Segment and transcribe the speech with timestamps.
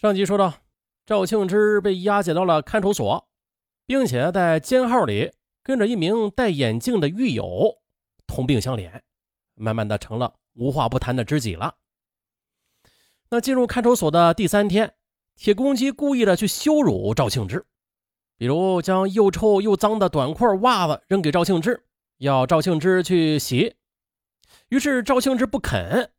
[0.00, 0.54] 上集说到，
[1.06, 3.28] 赵庆之被押解到了看守所，
[3.84, 5.32] 并且在监号里
[5.64, 7.80] 跟着一名戴眼镜的狱友
[8.24, 9.00] 同病相怜，
[9.56, 11.74] 慢慢的成了无话不谈的知己了。
[13.30, 14.94] 那进入看守所的第三天，
[15.34, 17.66] 铁公鸡故意的去羞辱赵庆之，
[18.36, 21.84] 比如将又臭又脏的短裤袜子扔给赵庆之，
[22.18, 23.74] 要赵庆之去洗。
[24.68, 26.12] 于是赵庆之不肯，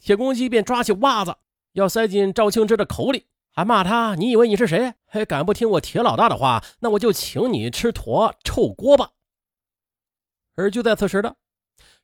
[0.00, 1.36] 铁公鸡便抓起袜子。
[1.74, 4.94] 要塞进赵庆之的口里，还骂他：“你以为你是谁？
[5.06, 6.64] 还敢不听我铁老大的话？
[6.80, 9.10] 那我就请你吃坨臭锅巴。”
[10.54, 11.34] 而就在此时的，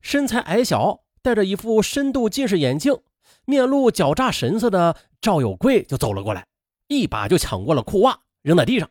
[0.00, 3.00] 身材矮小、戴着一副深度近视眼镜、
[3.44, 6.48] 面露狡诈神色的赵有贵就走了过来，
[6.88, 8.90] 一把就抢过了裤袜，扔在地上，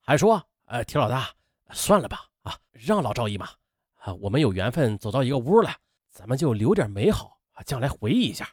[0.00, 1.28] 还说：“呃，铁老大，
[1.72, 3.48] 算了吧，啊，让老赵一马，
[3.96, 5.72] 啊，我们有缘分走到一个屋了，
[6.12, 8.48] 咱们就留点美好啊，将来回忆一下。”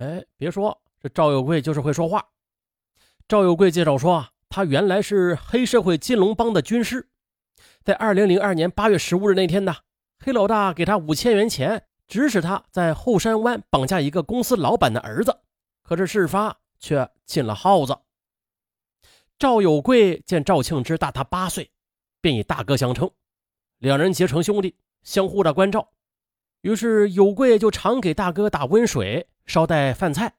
[0.00, 2.26] 哎，别说这赵有贵就是会说话。
[3.28, 7.10] 赵有贵介绍说，他原来是黑社会金龙帮的军师，
[7.84, 9.76] 在二零零二年八月十五日那天呢，
[10.18, 15.38] 黑老大给他五千元钱，指使他在后山湾绑架一个公司老板的儿子，
[15.82, 17.98] 可是事发却进了耗子。
[19.38, 21.70] 赵有贵见赵庆之大他八岁，
[22.22, 23.10] 便以大哥相称，
[23.76, 25.90] 两人结成兄弟，相互的关照。
[26.62, 29.26] 于是有贵就常给大哥打温水。
[29.50, 30.32] 捎带饭菜，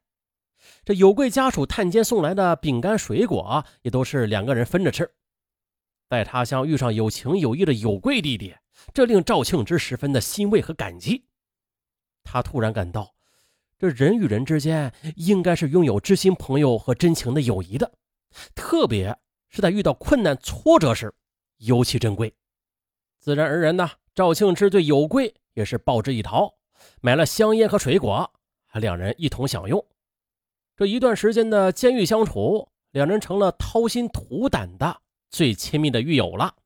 [0.86, 5.12] 这有贵家属探监送来的饼干、水果也都是两个人分着吃。
[6.08, 8.54] 在他乡遇上有情有义的有贵弟弟，
[8.94, 11.26] 这令赵庆之十分的欣慰和感激。
[12.24, 13.12] 他突然感到，
[13.78, 17.92] 这人与人之间应该是拥有知心朋友和真情的友谊的，
[18.54, 19.14] 特别
[19.50, 21.12] 是在遇到困难挫折时
[21.58, 22.34] 尤其珍贵。
[23.18, 26.54] 自然而然呢，赵庆之对有贵也是报之以桃，
[27.02, 28.31] 买了香烟和水果。
[28.80, 29.84] 两人一同享用，
[30.76, 36.56] 这一段时间的监狱相处，两人成了掏心吐胆的最亲密的狱友了。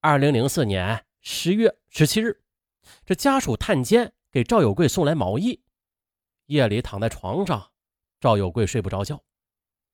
[0.00, 2.42] 二零零四年十月十七日，
[3.04, 5.62] 这家属探监给赵有贵送来毛衣，
[6.46, 7.70] 夜里躺在床上，
[8.20, 9.22] 赵有贵睡不着觉，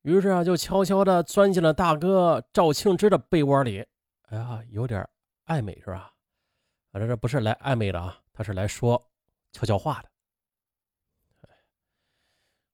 [0.02, 3.86] 于是啊，就悄悄的钻进了大哥赵庆之的被窝里。
[4.28, 5.06] 哎呀，有点
[5.46, 6.12] 暧昧是吧？
[6.90, 9.05] 反正这不是来暧昧的啊，他是来说。
[9.56, 10.10] 悄悄话的，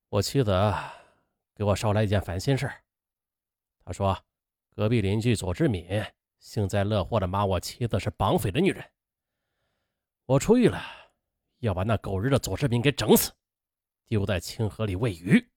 [0.09, 0.51] 我妻子
[1.55, 2.69] 给我捎来一件烦心事
[3.85, 4.21] 她说，
[4.75, 5.87] 隔壁邻居左志敏
[6.39, 8.91] 幸灾乐祸的骂我妻子是绑匪的女人。
[10.25, 10.77] 我出狱了，
[11.59, 13.31] 要把那狗日的左志敏给整死，
[14.05, 15.49] 丢在清河里喂鱼。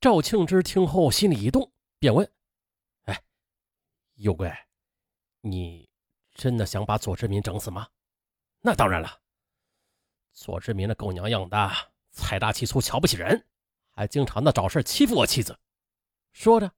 [0.00, 2.32] 赵庆之听后心里一动，便问
[3.06, 3.20] ：“哎，
[4.14, 4.48] 有贵，
[5.40, 5.90] 你
[6.34, 7.88] 真的想把左志敏整死吗
[8.62, 9.20] ？”“那当然了。”
[10.32, 11.70] 左志明的狗娘养的，
[12.10, 13.46] 财大气粗，瞧不起人，
[13.90, 15.58] 还经常的找事欺负我妻子。
[16.32, 16.72] 说着，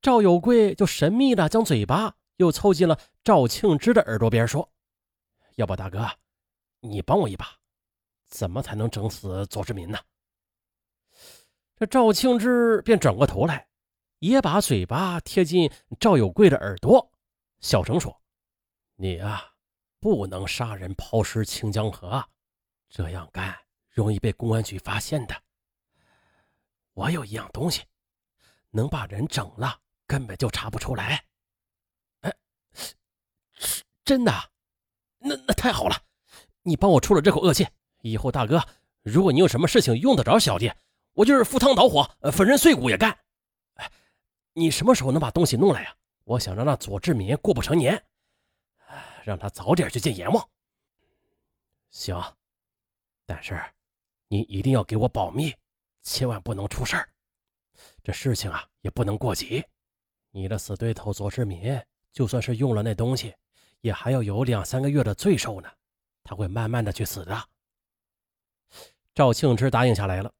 [0.00, 4.70] 赵有贵就神秘的将嘴巴又凑近了赵庆之的耳朵边，说
[5.56, 6.08] ：“要不大哥，
[6.80, 7.46] 你帮我一把，
[8.28, 9.98] 怎么才能整死左志明呢？”
[11.76, 13.66] 这赵庆之便转过头来，
[14.20, 17.10] 也把嘴巴贴近赵有贵的耳朵，
[17.60, 18.20] 小声说
[18.94, 19.54] ：“你啊，
[19.98, 22.28] 不能杀人抛尸清江河啊。”
[22.94, 23.52] 这样干
[23.90, 25.34] 容易被公安局发现的。
[26.92, 27.82] 我有一样东西，
[28.70, 31.24] 能把人整了，根本就查不出来。
[32.20, 32.32] 哎，
[32.72, 34.32] 是真的？
[35.18, 35.96] 那那太好了！
[36.62, 37.66] 你帮我出了这口恶气，
[38.02, 38.64] 以后大哥，
[39.02, 40.72] 如果你有什么事情用得着小弟，
[41.14, 43.10] 我就是赴汤蹈火、粉身碎骨也干。
[43.74, 43.90] 哎，
[44.52, 45.96] 你什么时候能把东西弄来呀？
[46.22, 48.04] 我想让那左志民过不成年，
[49.24, 50.48] 让他早点去见阎王。
[51.90, 52.22] 行。
[53.26, 53.60] 但是，
[54.28, 55.54] 你一定要给我保密，
[56.02, 57.08] 千万不能出事儿。
[58.02, 59.64] 这事情啊，也不能过急。
[60.30, 61.80] 你的死对头左志民，
[62.12, 63.34] 就算是用了那东西，
[63.80, 65.70] 也还要有两三个月的罪受呢。
[66.22, 67.48] 他会慢慢的去死的。
[69.14, 70.32] 赵庆之答应下来了，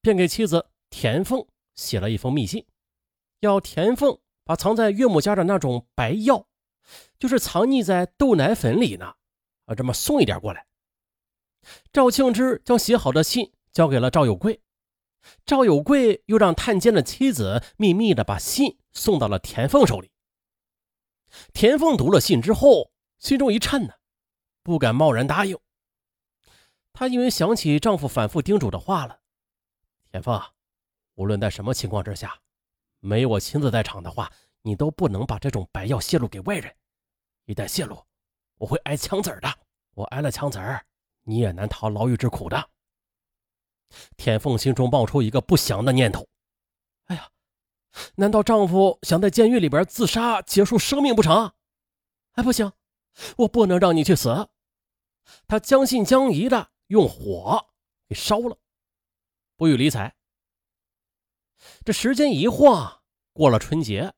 [0.00, 2.64] 便给妻子田凤写了一封密信，
[3.40, 6.46] 要田凤把藏在岳母家的那种白药，
[7.18, 9.14] 就是藏匿在豆奶粉里呢，
[9.64, 10.66] 啊，这么送一点过来。
[11.92, 14.60] 赵庆之将写好的信交给了赵有贵，
[15.44, 20.10] 赵有贵又让探监的妻子秘密的把信送到了田凤手里。
[21.52, 23.94] 田凤读了信之后，心中一颤呢，
[24.62, 25.58] 不敢贸然答应。
[26.92, 29.20] 她因为想起丈夫反复叮嘱的话了
[30.10, 30.40] ：“田凤，
[31.14, 32.40] 无论在什么情况之下，
[33.00, 34.32] 没我亲自在场的话，
[34.62, 36.74] 你都不能把这种白药泄露给外人。
[37.44, 38.02] 一旦泄露，
[38.56, 39.52] 我会挨枪子的。
[39.92, 40.82] 我挨了枪子儿。”
[41.26, 42.70] 你也难逃牢狱之苦的。
[44.16, 46.26] 田凤心中冒出一个不祥的念头：
[47.06, 47.30] 哎呀，
[48.16, 51.52] 难道丈夫想在监狱里边自杀结束生命不成？
[52.32, 52.72] 哎，不行，
[53.38, 54.48] 我不能让你去死！
[55.48, 57.66] 她将信将疑的用火
[58.08, 58.58] 给烧了，
[59.56, 60.14] 不予理睬。
[61.84, 63.02] 这时间一晃
[63.32, 64.14] 过了春节，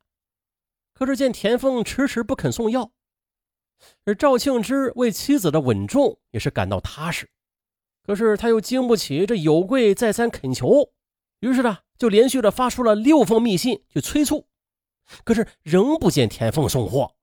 [0.93, 2.91] 可是见田凤迟迟不肯送药，
[4.05, 7.31] 而赵庆之为妻子的稳重也是感到踏实。
[8.03, 10.93] 可是他又经不起这有贵再三恳求，
[11.41, 14.49] 于是呢，就连续的发出了六封密信去催促，
[15.25, 17.15] 可是仍不见田凤送货。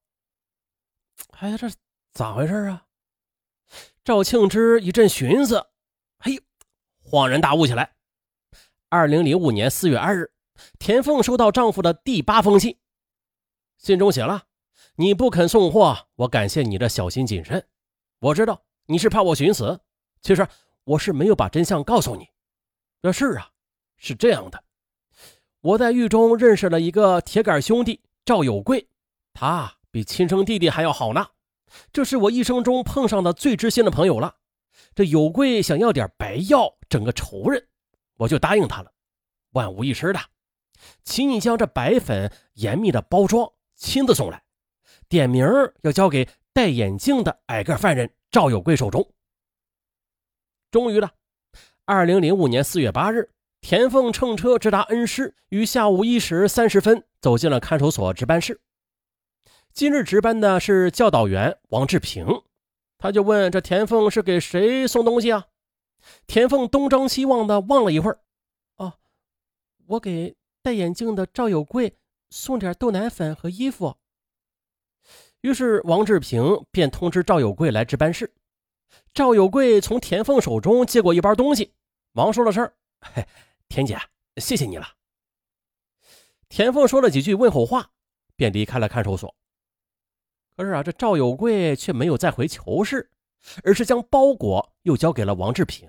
[1.31, 1.67] 哎呀，这
[2.13, 2.85] 咋回事啊？
[4.03, 5.57] 赵庆之一阵寻思，
[6.19, 6.41] 哎呦，
[7.03, 7.95] 恍然大悟起来。
[8.89, 10.31] 二零零五年四月二日，
[10.77, 12.77] 田凤收到丈夫的第八封信，
[13.77, 14.45] 信中写了
[14.97, 17.67] ：“你不肯送货，我感谢你的小心谨慎。
[18.19, 19.77] 我知道你是怕我寻死，
[20.21, 20.47] 其实
[20.85, 22.25] 我是没有把真相告诉你。
[23.01, 23.51] 这事啊，
[23.97, 24.63] 是这样的，
[25.59, 28.87] 我在狱中认识了一个铁杆兄弟赵有贵，
[29.33, 31.27] 他比亲生弟弟还要好呢。
[31.91, 34.33] 这是我一生中碰上的最知心的朋友了。
[34.93, 37.67] 这有贵想要点白药整个仇人。”
[38.15, 38.89] 我就答应他了，
[39.51, 40.19] 万无一失的，
[41.03, 44.41] 请你将这白粉严密的包装，亲自送来，
[45.15, 45.47] 点名
[45.83, 49.09] 要交给戴眼镜的矮个犯人赵有贵手中。
[50.69, 51.13] 终于了，
[51.85, 53.29] 二零零五年四月八日，
[53.61, 58.59] 田凤乘车直达恩施，于下午一时三十分走进了看守所值班室。
[59.71, 62.27] 今日值班的是教导员王志平，
[62.97, 65.45] 他就问这田凤是给谁送东西啊？
[66.27, 68.19] 田凤东张西望的望了一会儿，
[68.75, 68.95] 哦，
[69.87, 71.95] 我给戴眼镜的赵有贵
[72.29, 73.95] 送点豆奶粉和衣服。
[75.45, 78.33] 于是王志平便通知赵有贵来值班室。
[79.13, 81.71] 赵有贵从田凤手中接过一包东西，
[82.13, 82.67] 忙说了声
[83.13, 83.27] ：“嘿，
[83.69, 83.95] 田姐，
[84.37, 84.87] 谢谢你了。”
[86.49, 87.91] 田凤说了几句问候话，
[88.35, 89.35] 便离开了看守所。
[90.57, 93.11] 可是啊，这赵有贵却没有再回囚室。
[93.63, 95.87] 而是将包裹又交给了王志平，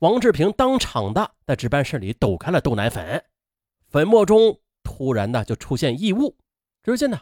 [0.00, 3.22] 王志平当场的在值班室里抖开了豆奶粉，
[3.88, 6.38] 粉末中突然的就出现异物，
[6.82, 7.20] 只见呢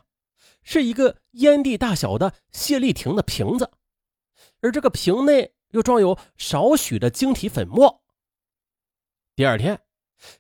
[0.67, 3.71] 是一个烟蒂大小的谢丽婷的瓶子，
[4.61, 8.03] 而这个瓶内又装有少许的晶体粉末。
[9.37, 9.81] 第二天，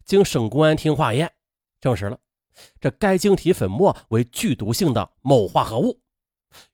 [0.04, 1.32] 经省公安厅化验，
[1.80, 2.18] 证实了
[2.80, 6.02] 这该晶体粉末为剧毒性的某化合物。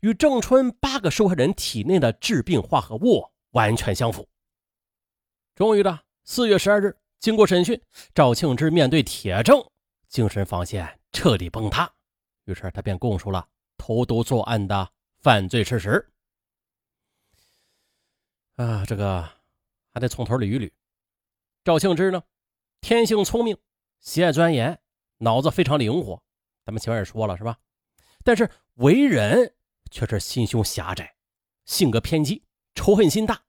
[0.00, 4.26] 与郑春八个受害人体内的致病化合物完全相符。
[5.54, 7.78] 终于的四月十二日，经过审讯，
[8.14, 9.62] 赵庆之面对铁证，
[10.08, 11.92] 精神防线彻底崩塌，
[12.44, 16.12] 于是他便供述了投毒作案的犯罪事实。
[18.56, 19.28] 啊，这个
[19.92, 20.70] 还得从头捋一捋。
[21.64, 22.22] 赵庆之呢，
[22.80, 23.56] 天性聪明，
[24.00, 24.80] 喜爱钻研，
[25.18, 26.22] 脑子非常灵活，
[26.64, 27.58] 咱们前面也说了是吧？
[28.24, 29.54] 但是为人。
[29.94, 31.16] 却是心胸狭窄，
[31.66, 32.42] 性格偏激，
[32.74, 33.42] 仇恨心大。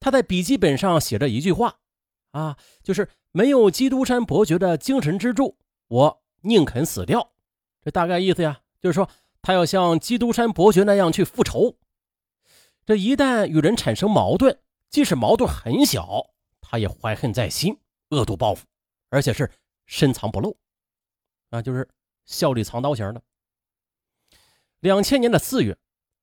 [0.00, 1.78] 他在笔记本上写着一句话，
[2.32, 5.56] 啊，就是没有基督山伯爵的精神支柱，
[5.86, 7.32] 我宁肯死掉。
[7.82, 9.08] 这大概意思呀，就是说
[9.42, 11.76] 他要像基督山伯爵那样去复仇。
[12.84, 16.30] 这一旦与人产生矛盾，即使矛盾很小，
[16.60, 17.78] 他也怀恨在心，
[18.10, 18.66] 恶毒报复，
[19.08, 19.50] 而且是
[19.86, 20.56] 深藏不露，
[21.50, 21.88] 啊，就是
[22.24, 23.22] 笑里藏刀型的。
[24.80, 25.78] 两千年的四月，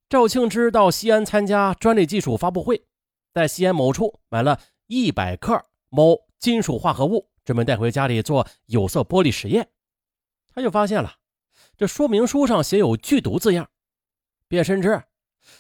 [0.09, 2.85] 赵庆之到西安参加专利技术发布会，
[3.33, 9.69] 在西安某处买了一百克某金属化合物，准备带回家里做有色玻璃实验。
[10.53, 11.17] 他就发现了，
[11.77, 13.69] 这说明书上写有剧毒字样，
[14.47, 15.03] 便深知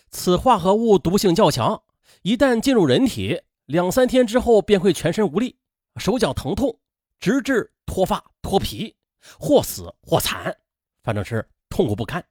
[0.09, 1.83] 此化合物毒性较强，
[2.23, 5.59] 一旦进入人体，两三天之后便会全身无力、
[5.97, 6.79] 手脚疼痛，
[7.19, 8.95] 直至脱发脱皮，
[9.39, 10.57] 或死或残，
[11.03, 12.25] 反正是痛苦不堪。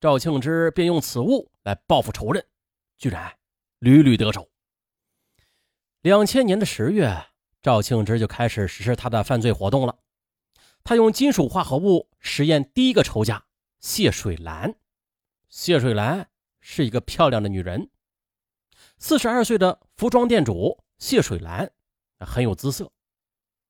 [0.00, 2.46] 赵庆之便用此物来报复仇人，
[2.96, 3.36] 居然
[3.80, 4.48] 屡屡得手。
[6.02, 7.12] 两千年的十月，
[7.60, 9.98] 赵庆之就开始实施他的犯罪活动了。
[10.84, 13.46] 他用金属化合物实验第一个仇家
[13.80, 14.74] 谢水兰。
[15.48, 16.28] 谢水兰
[16.60, 17.88] 是一个漂亮的女人，
[18.98, 21.72] 四十二岁的服装店主谢水兰
[22.18, 22.92] 很有姿色，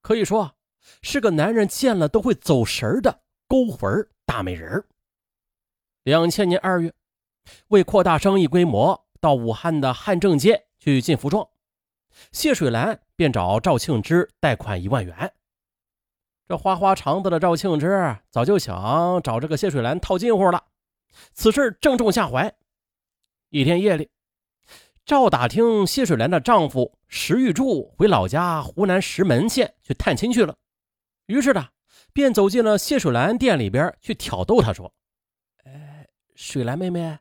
[0.02, 0.56] 可以说
[1.02, 4.84] 是个男人见了都会走神的勾魂大美人
[6.02, 6.92] 两千年二月，
[7.68, 11.48] 为扩大生意规模，到武汉的汉正街去进服装，
[12.32, 15.32] 谢水兰便找赵庆之贷款一万元。
[16.46, 20.64] 这花花肠子的赵庆之早就想找这个谢水兰套近乎了，
[21.32, 22.54] 此事正中下怀。
[23.48, 24.10] 一天夜里，
[25.06, 30.56] 赵打听谢水兰的丈夫石玉柱回老家湖南石门县去探亲去了，
[31.26, 31.68] 于是呢，
[32.12, 34.92] 便走进了谢水兰店里边去挑逗她说
[35.64, 37.18] ：“哎，水兰妹妹，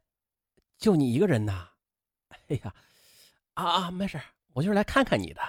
[0.78, 1.70] 就你一个人呐？
[2.50, 2.74] 哎呀，
[3.54, 4.20] 啊啊，没事，
[4.52, 5.42] 我就是来看看你的。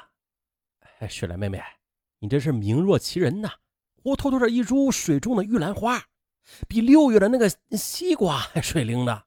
[1.00, 1.61] 哎，水兰妹妹，
[2.21, 3.50] 你这是名若其人呐，
[4.05, 6.05] 活脱脱的一株水中的玉兰花，
[6.69, 9.25] 比六月的那个西瓜还水灵呢。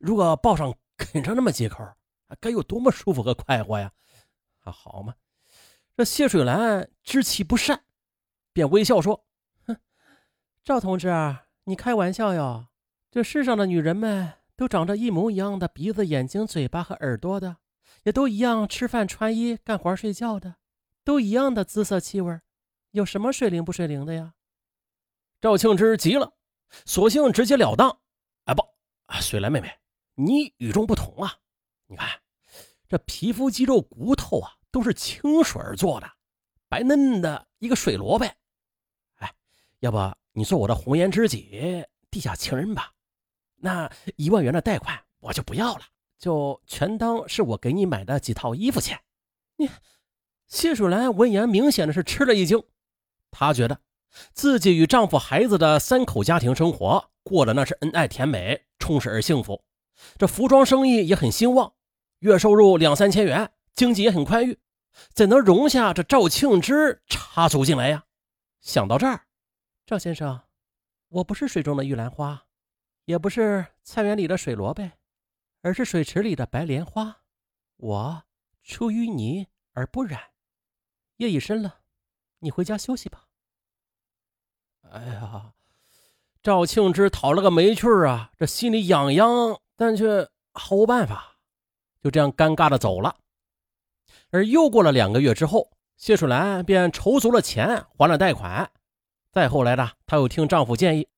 [0.00, 1.86] 如果抱上啃上那么几口。”
[2.40, 3.92] 该有多么舒服和快活呀！
[4.64, 5.14] 啊，好嘛，
[5.96, 7.84] 这谢水兰知其不善，
[8.52, 9.24] 便微笑说
[9.64, 9.76] ：“哼，
[10.64, 11.08] 赵同志，
[11.66, 12.66] 你开玩笑哟！
[13.12, 17.58] 这世上的女人们都长着一模一样的鼻子、眼睛、嘴巴和耳朵的，
[18.02, 20.56] 也都一样吃饭、穿衣、干活、睡觉的，
[21.04, 22.40] 都一样的姿色、气味，
[22.96, 24.32] 有什么水灵不水灵的呀？”
[25.38, 26.32] 赵庆之急了，
[26.86, 27.90] 索性直截了当
[28.44, 28.64] ：“啊不，
[29.20, 29.70] 水兰妹妹，
[30.14, 31.34] 你与众不同啊！”
[31.88, 32.08] 你看，
[32.88, 36.10] 这皮肤、肌肉、骨头啊，都是清水做的，
[36.70, 38.24] 白嫩的一个水萝卜。
[39.16, 39.34] 哎，
[39.80, 39.98] 要不
[40.32, 42.94] 你做我的红颜知己、地下情人吧？
[43.56, 45.82] 那一万元的贷款我就不要了，
[46.18, 49.02] 就全当是我给你买的几套衣服钱。
[49.56, 49.68] 你
[50.46, 52.64] 谢水兰闻言，明显的是吃了一惊。
[53.38, 53.78] 她觉得
[54.32, 59.62] 自己与丈夫、孩子的三口家庭生活过得那是恩爱甜美、充实而幸福，
[60.16, 61.74] 这服装生意也很兴旺。
[62.20, 64.58] 月收入两三千元，经济也很宽裕，
[65.12, 68.04] 怎能容下这赵庆之插足进来呀？
[68.62, 69.26] 想到这儿，
[69.84, 70.40] 赵先生，
[71.08, 72.46] 我不是水中的玉兰花，
[73.04, 74.90] 也不是菜园里的水萝卜，
[75.60, 77.18] 而是水池里的白莲花。
[77.76, 78.22] 我
[78.64, 80.18] 出淤泥而不染。
[81.18, 81.80] 夜已深了，
[82.38, 83.25] 你回家休息吧。
[84.96, 85.52] 哎呀，
[86.42, 89.28] 赵庆之讨了个没趣啊，这心里痒痒，
[89.76, 91.36] 但却毫无办法。
[92.02, 93.16] 就这样尴尬的走了，
[94.30, 98.70] 而又过了两个月之后，谢水兰便筹足了钱还了贷款。
[99.30, 101.08] 再后来呢，她又听丈夫建议，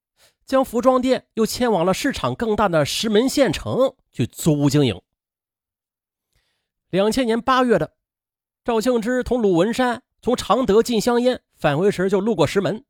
[0.45, 5.01] 将服装店又迁往了市场更大的石门县城去租屋经营。
[6.89, 7.93] 两千年八月的，
[8.65, 12.83] 赵庆之同鲁文山从常德进香烟返回时就路过石门，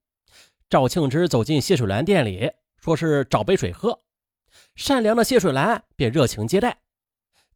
[0.70, 4.02] 赵庆之走进谢水兰店里，说是找杯水喝，
[4.74, 6.82] 善良的谢水兰便热情接待。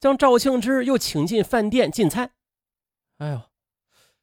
[0.00, 2.33] 将赵庆之又请进饭店进餐。
[3.19, 3.42] 哎呦，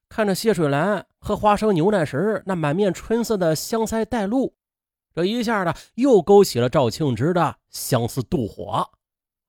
[0.09, 4.55] 看着谢水兰喝花生牛奶时那满面春色的香腮带露，
[5.13, 8.89] 这一下呢又勾起了赵庆之的相思妒火。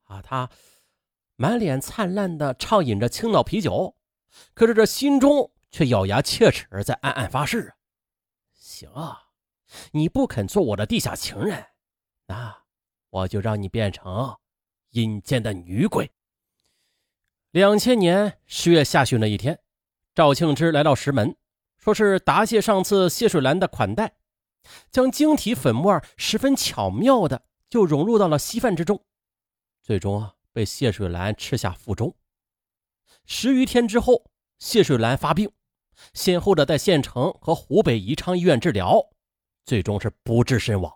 [0.05, 0.51] 啊，他
[1.37, 3.97] 满脸灿烂的畅饮着青岛啤酒，
[4.55, 7.73] 可是这心中却咬牙切齿，在暗暗发誓：
[8.53, 9.30] 行啊，
[9.93, 11.67] 你不肯做我的地下情人，
[12.27, 12.65] 那
[13.11, 14.37] 我就让你变成
[14.91, 16.11] 阴间的女鬼。
[17.51, 19.61] 两千年十月下旬的一天，
[20.15, 21.37] 赵庆之来到石门，
[21.79, 24.15] 说是答谢上次谢水兰的款待，
[24.91, 29.05] 将晶体粉末十分巧妙的就融入到了稀饭之中，
[29.83, 32.15] 最终啊被谢水兰吃下腹中。
[33.27, 35.53] 十余天之后，谢水兰发病，
[36.15, 39.10] 先后的在县城和湖北宜昌医院治疗，
[39.65, 40.93] 最终是不治身亡。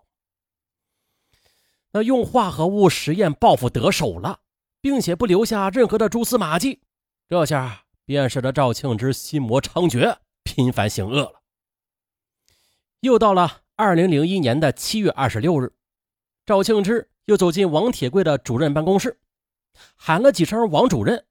[1.91, 4.41] 那用化合物实验报复得手了。
[4.85, 6.79] 并且不留下任何的蛛丝马迹，
[7.27, 11.41] 这下便使得赵庆之心魔猖獗，频繁行恶了。
[12.99, 15.73] 又到了二零零一年的七月二十六日，
[16.45, 19.19] 赵庆之又走进王铁贵的主任办公室，
[19.95, 21.25] 喊了几声“王主任”，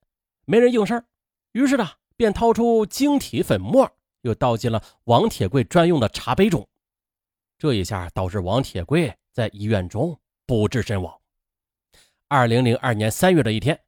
[0.46, 1.04] 没人应声，
[1.52, 3.88] 于是呢，便掏出晶体粉末，
[4.22, 6.68] 又倒进了王铁贵专用的茶杯中。
[7.58, 11.14] 这一下导致王铁贵在医院中不治身亡。
[12.28, 13.80] 二零零二年三月的一天，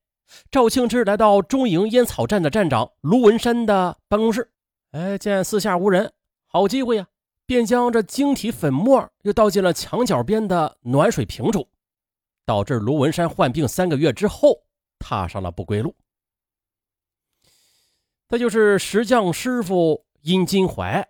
[0.50, 4.52] 赵庆之来到中营烟草站的站长卢文山的办公室，
[4.92, 6.12] 哎，见四下无人，
[6.46, 7.06] 好机会呀，
[7.44, 11.68] 便将这晶体粉末又倒进了墙角边的暖水瓶中，
[12.44, 14.64] 导致卢文山患病三个月之后
[14.98, 15.94] 踏上了不归路。
[18.28, 21.08] 他就是石匠师傅殷金怀，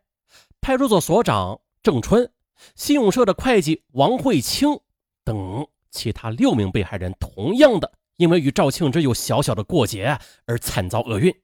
[0.60, 2.30] 派出所所长郑春，
[2.74, 4.80] 信用社的会计王慧清
[5.24, 5.66] 等。
[5.90, 11.34] 其他六名被害人同样的，因为与赵庆之有小小的过节而惨遭厄运。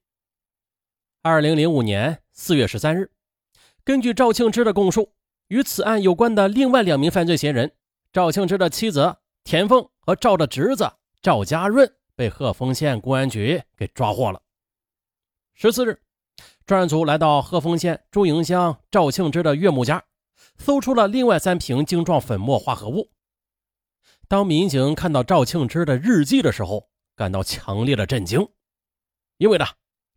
[1.23, 3.11] 二零零五年四月十三日，
[3.83, 5.15] 根据赵庆之的供述，
[5.49, 7.73] 与此案有关的另外两名犯罪嫌疑人
[8.13, 10.93] 赵庆之的妻子田凤和赵的侄子
[11.23, 14.43] 赵家润被鹤峰县公安局给抓获了。
[15.55, 16.03] 十四日，
[16.67, 20.05] 专案组来到鹤峰县朱营乡赵庆之的岳母家，
[20.59, 23.11] 搜出了另外三瓶晶状粉末化合物。
[24.29, 28.49] 当民警看到赵庆之的日记的时候，感到强烈的震惊，
[29.37, 29.67] 因为呢，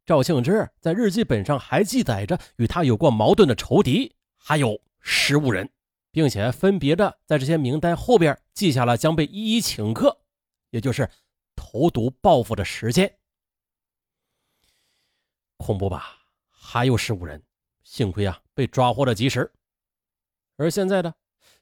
[0.05, 5.69] 赵庆之在日记本上还记载着与他有过矛盾的仇敌还有十五人，
[6.11, 10.21] 并且分别的在这些名单后边记下了将被一一请客，
[10.69, 11.09] 也就是
[11.55, 13.17] 投毒报复的时间。
[15.57, 16.19] 恐怖吧？
[16.49, 17.43] 还有十五人，
[17.83, 19.51] 幸亏啊被抓获的及时。
[20.57, 21.13] 而现在呢，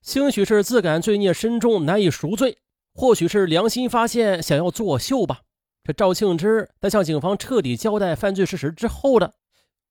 [0.01, 2.59] 兴许是自感罪孽深重，难以赎罪。
[2.93, 5.41] 或许是良心发现，想要作秀吧。
[5.83, 9.33] 这赵庆之在向警方彻底交代犯罪事实之后的，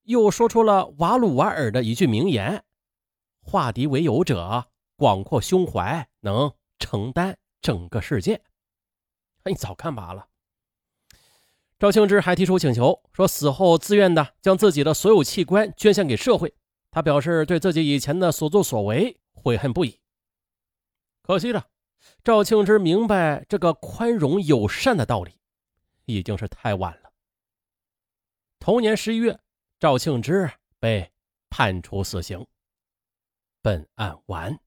[0.04, 2.62] 又说出了瓦鲁瓦尔的一句名言
[3.42, 4.66] ：“化敌为友者，
[4.96, 8.40] 广阔胸怀，能承担整个世界。”
[9.44, 10.28] 你早看罢了。
[11.80, 16.54] 赵庆之还提出请求，说死后自愿的将自己的所有器官捐献给社会。
[16.92, 19.98] 他表示对自己以前的所作所为悔恨不已。
[21.22, 21.66] 可惜了。
[22.24, 25.38] 赵庆之明白这个宽容友善的道理，
[26.04, 27.12] 已经是太晚了。
[28.58, 29.38] 同年十一月，
[29.78, 31.12] 赵庆之被
[31.48, 32.44] 判处死刑。
[33.60, 34.58] 本案完。